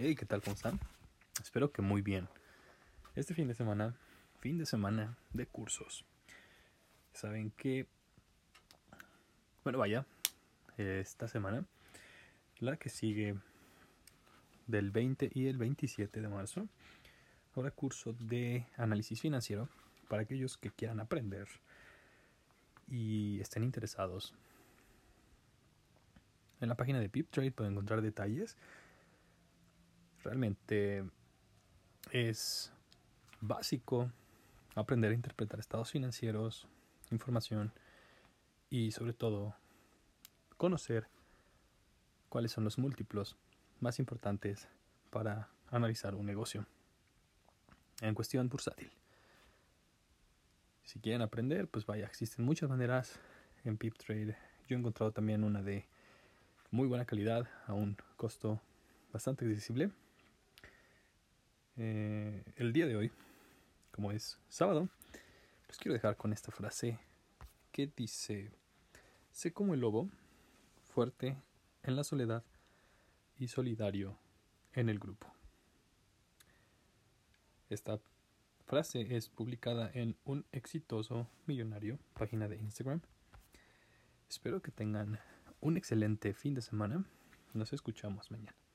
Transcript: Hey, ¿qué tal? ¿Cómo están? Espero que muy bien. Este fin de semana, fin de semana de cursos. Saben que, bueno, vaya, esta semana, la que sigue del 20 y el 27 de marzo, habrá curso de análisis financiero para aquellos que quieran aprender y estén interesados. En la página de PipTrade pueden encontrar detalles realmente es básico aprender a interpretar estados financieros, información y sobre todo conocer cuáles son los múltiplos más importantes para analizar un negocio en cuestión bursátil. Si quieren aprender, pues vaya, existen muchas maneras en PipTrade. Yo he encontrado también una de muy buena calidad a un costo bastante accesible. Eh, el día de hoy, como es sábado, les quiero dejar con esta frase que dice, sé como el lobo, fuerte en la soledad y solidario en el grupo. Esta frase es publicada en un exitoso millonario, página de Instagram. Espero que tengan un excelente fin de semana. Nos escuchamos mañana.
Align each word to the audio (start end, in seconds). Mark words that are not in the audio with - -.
Hey, 0.00 0.14
¿qué 0.14 0.26
tal? 0.26 0.40
¿Cómo 0.42 0.54
están? 0.54 0.78
Espero 1.42 1.72
que 1.72 1.82
muy 1.82 2.02
bien. 2.02 2.28
Este 3.16 3.34
fin 3.34 3.48
de 3.48 3.54
semana, 3.56 3.96
fin 4.38 4.56
de 4.56 4.64
semana 4.64 5.18
de 5.32 5.44
cursos. 5.44 6.04
Saben 7.12 7.50
que, 7.50 7.88
bueno, 9.64 9.80
vaya, 9.80 10.06
esta 10.76 11.26
semana, 11.26 11.64
la 12.60 12.76
que 12.76 12.90
sigue 12.90 13.34
del 14.68 14.92
20 14.92 15.32
y 15.34 15.48
el 15.48 15.58
27 15.58 16.20
de 16.20 16.28
marzo, 16.28 16.68
habrá 17.56 17.72
curso 17.72 18.12
de 18.20 18.68
análisis 18.76 19.20
financiero 19.20 19.68
para 20.06 20.22
aquellos 20.22 20.56
que 20.58 20.70
quieran 20.70 21.00
aprender 21.00 21.48
y 22.86 23.40
estén 23.40 23.64
interesados. 23.64 24.32
En 26.60 26.68
la 26.68 26.76
página 26.76 27.00
de 27.00 27.08
PipTrade 27.08 27.50
pueden 27.50 27.72
encontrar 27.72 28.00
detalles 28.00 28.56
realmente 30.28 31.04
es 32.12 32.70
básico 33.40 34.12
aprender 34.74 35.10
a 35.10 35.14
interpretar 35.14 35.58
estados 35.58 35.90
financieros, 35.90 36.68
información 37.10 37.72
y 38.68 38.90
sobre 38.90 39.14
todo 39.14 39.54
conocer 40.58 41.08
cuáles 42.28 42.52
son 42.52 42.64
los 42.64 42.76
múltiplos 42.76 43.36
más 43.80 43.98
importantes 43.98 44.68
para 45.08 45.48
analizar 45.70 46.14
un 46.14 46.26
negocio 46.26 46.66
en 48.02 48.14
cuestión 48.14 48.50
bursátil. 48.50 48.90
Si 50.84 51.00
quieren 51.00 51.22
aprender, 51.22 51.68
pues 51.68 51.86
vaya, 51.86 52.04
existen 52.04 52.44
muchas 52.44 52.68
maneras 52.68 53.18
en 53.64 53.78
PipTrade. 53.78 54.36
Yo 54.68 54.76
he 54.76 54.78
encontrado 54.78 55.10
también 55.10 55.42
una 55.42 55.62
de 55.62 55.86
muy 56.70 56.86
buena 56.86 57.06
calidad 57.06 57.48
a 57.66 57.72
un 57.72 57.96
costo 58.18 58.60
bastante 59.10 59.46
accesible. 59.46 59.90
Eh, 61.80 62.42
el 62.56 62.72
día 62.72 62.86
de 62.86 62.96
hoy, 62.96 63.12
como 63.92 64.10
es 64.10 64.36
sábado, 64.48 64.88
les 65.68 65.78
quiero 65.78 65.92
dejar 65.92 66.16
con 66.16 66.32
esta 66.32 66.50
frase 66.50 66.98
que 67.70 67.88
dice, 67.96 68.50
sé 69.30 69.52
como 69.52 69.74
el 69.74 69.80
lobo, 69.80 70.10
fuerte 70.92 71.36
en 71.84 71.94
la 71.94 72.02
soledad 72.02 72.42
y 73.38 73.46
solidario 73.46 74.18
en 74.72 74.88
el 74.88 74.98
grupo. 74.98 75.32
Esta 77.70 78.00
frase 78.66 79.14
es 79.16 79.28
publicada 79.28 79.88
en 79.94 80.16
un 80.24 80.44
exitoso 80.50 81.28
millonario, 81.46 82.00
página 82.14 82.48
de 82.48 82.56
Instagram. 82.56 83.02
Espero 84.28 84.60
que 84.62 84.72
tengan 84.72 85.20
un 85.60 85.76
excelente 85.76 86.34
fin 86.34 86.54
de 86.54 86.60
semana. 86.60 87.04
Nos 87.54 87.72
escuchamos 87.72 88.32
mañana. 88.32 88.67